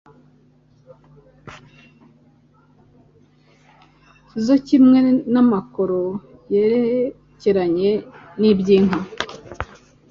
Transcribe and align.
zo 4.45 4.55
kimwe 4.67 4.97
n' 5.33 5.41
amakoro 5.43 5.99
yerekeranye 6.53 7.91
n'iby'inka 8.39 8.99